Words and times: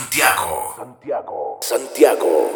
Santiago. 0.00 0.74
Santiago. 0.76 1.58
Santiago. 1.60 2.50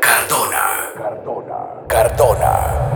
Cardona. 0.00 0.90
Cardona. 0.96 1.86
Cardona. 1.86 2.91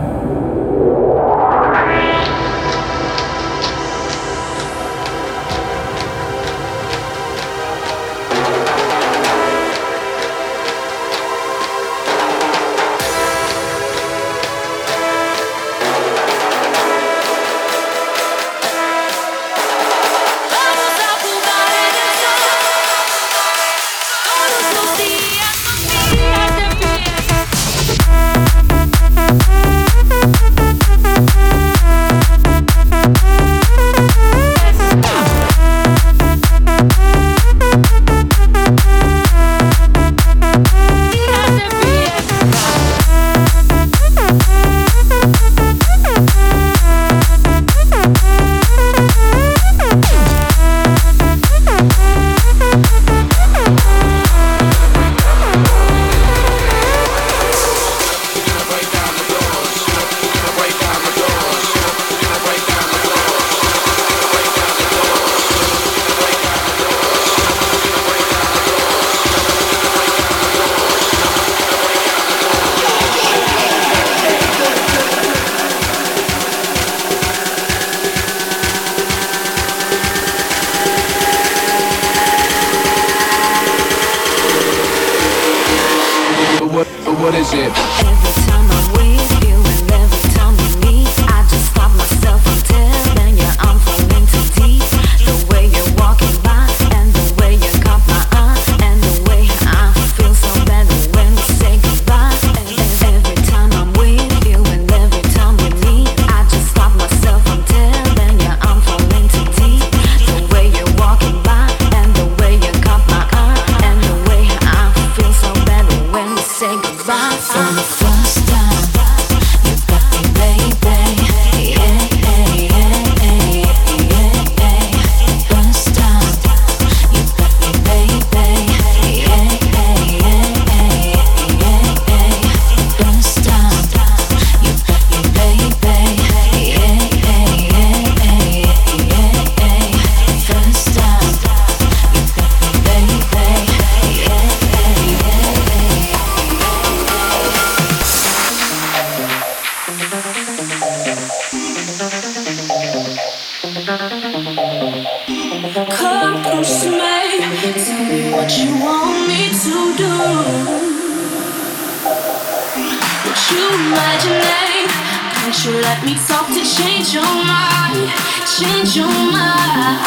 Can't 163.95 165.65
you 165.65 165.71
let 165.81 166.03
me 166.03 166.15
talk 166.27 166.47
to 166.47 166.63
change 166.63 167.13
your 167.13 167.23
mind? 167.23 168.11
Change 168.59 168.97
your 168.97 169.07
mind. 169.07 170.01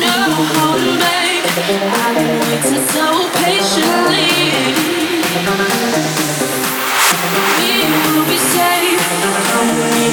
No, 0.00 0.16
I've 1.92 2.16
been 2.16 2.40
waiting 2.40 2.86
so 2.88 3.28
patiently. 3.44 4.32
We 7.58 7.70
will 7.84 8.24
be 8.26 8.38
safe. 8.38 9.00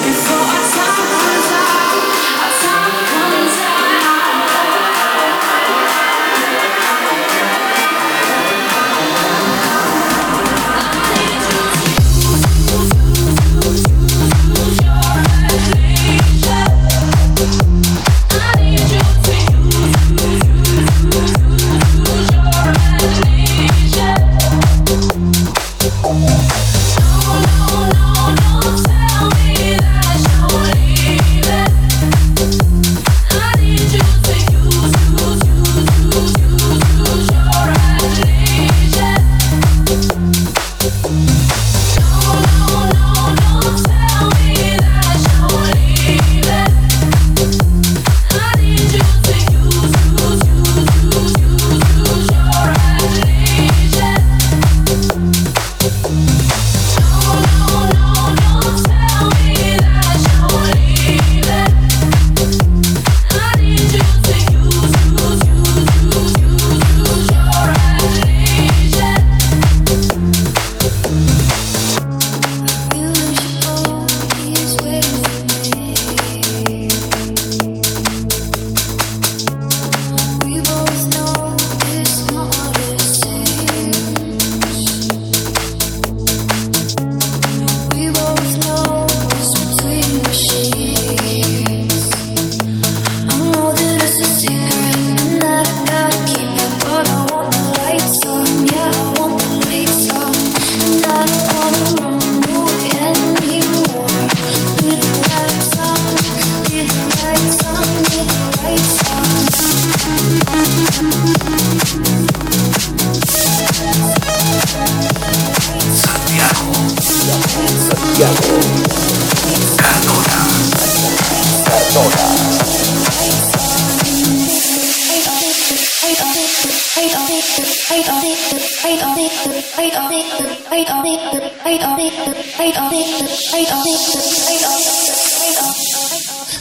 Before 0.04 0.38
our 0.38 0.64
time. 0.76 1.13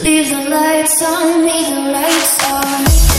Leave 0.02 0.30
the 0.30 0.50
lights 0.50 1.02
on, 1.02 1.42
leave 1.42 1.68
the 1.68 1.92
lights 1.92 2.50
on. 2.50 3.11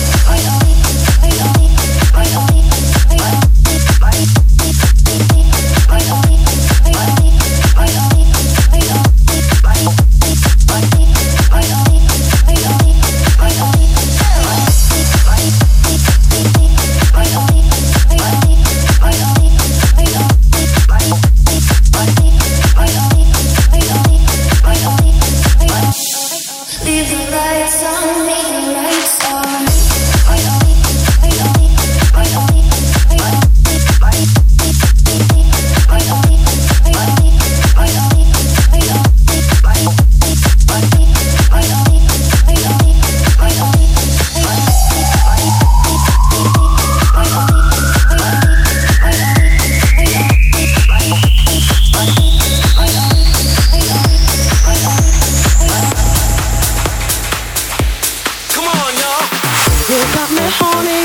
morning. 60.61 61.02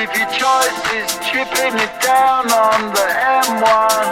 if 0.00 0.10
your 0.16 0.28
choice 0.32 0.82
is 0.94 1.10
chipping 1.26 1.74
it 1.78 1.94
down 2.00 2.50
on 2.50 2.92
the 2.92 3.08
M1, 3.44 4.04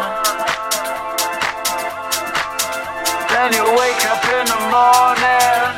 then 3.33 3.53
you 3.53 3.65
wake 3.79 4.03
up 4.07 4.25
in 4.39 4.47
the 4.47 4.61
morning. 4.71 5.70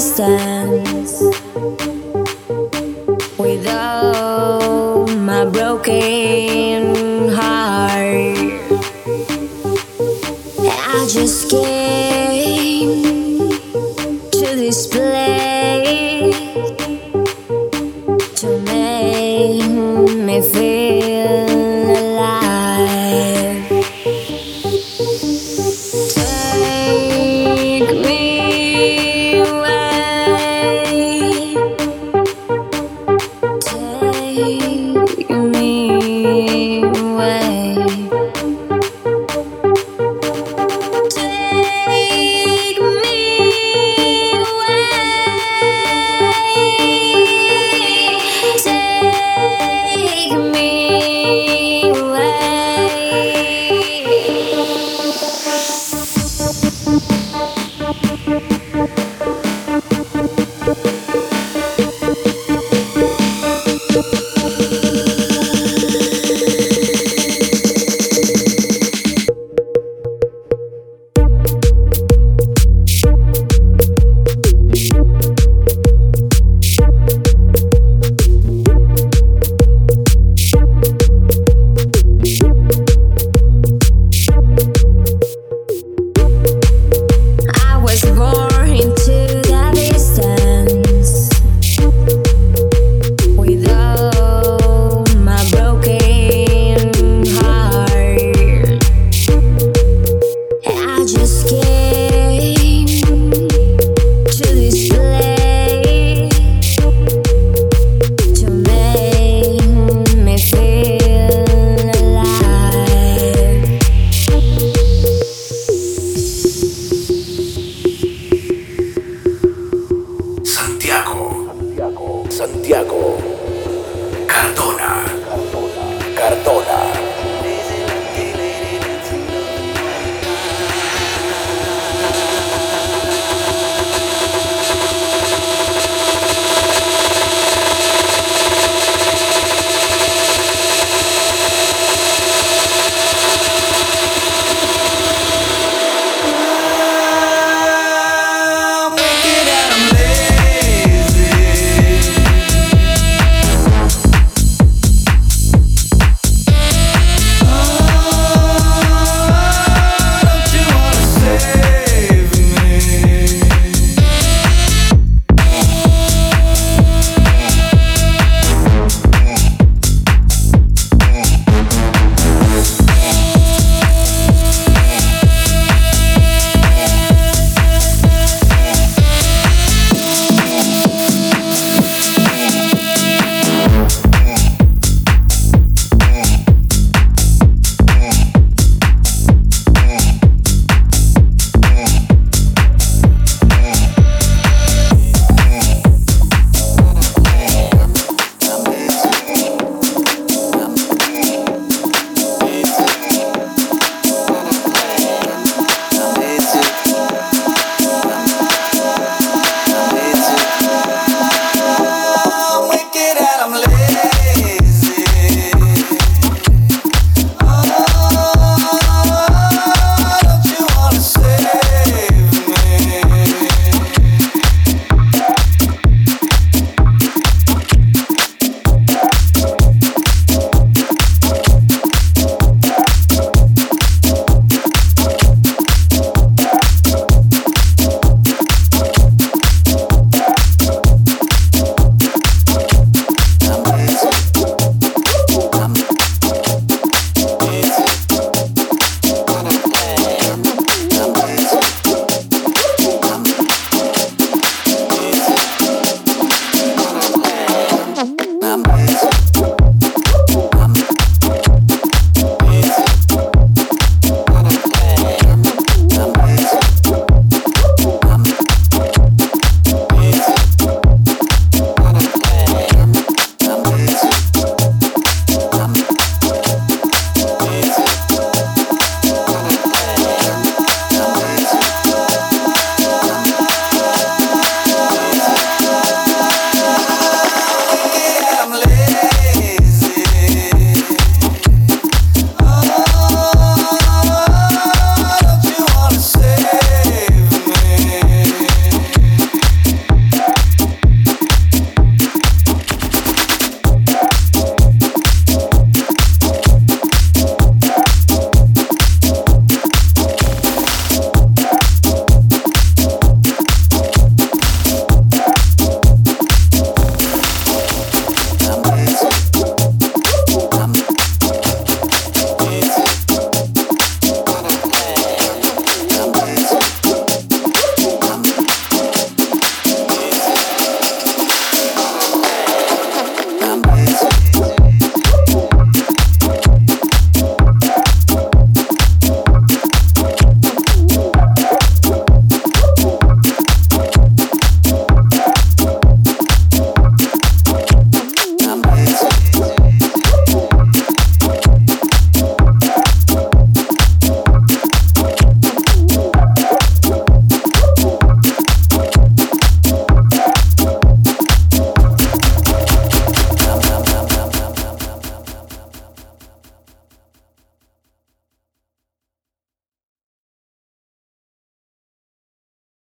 The 0.00 0.99